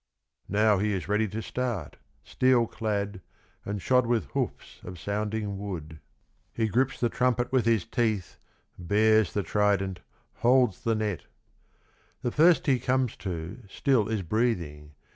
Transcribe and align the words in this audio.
Now 0.49 0.79
he 0.79 0.93
is 0.93 1.07
ready 1.07 1.27
to 1.27 1.43
start, 1.43 1.97
steel 2.23 2.65
clad, 2.65 3.21
and 3.63 3.79
shod 3.79 4.07
with 4.07 4.25
hoofs 4.31 4.79
of 4.83 4.99
sounding 4.99 5.59
wood. 5.59 5.99
He 6.51 6.69
grips 6.69 6.99
the 6.99 7.07
trumpet 7.07 7.51
with 7.51 7.67
his 7.67 7.85
teeth, 7.85 8.39
bares 8.79 9.31
the 9.33 9.43
trident, 9.43 9.99
holds 10.37 10.81
the 10.81 10.95
net. 10.95 11.25
The 12.23 12.31
first 12.31 12.65
he 12.65 12.79
comes 12.79 13.15
to 13.17 13.59
still 13.69 14.07
is 14.09 14.23
breathing. 14.23 14.95